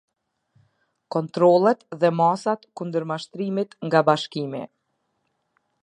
[1.15, 4.63] Kontrollet dhe masat kundër mashtrimit nga Bashkimi.